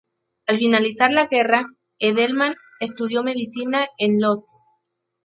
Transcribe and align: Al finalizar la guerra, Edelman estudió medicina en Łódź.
Al 0.47 0.57
finalizar 0.57 1.13
la 1.13 1.27
guerra, 1.27 1.61
Edelman 1.99 2.55
estudió 2.79 3.21
medicina 3.21 3.85
en 3.99 4.13
Łódź. 4.15 4.49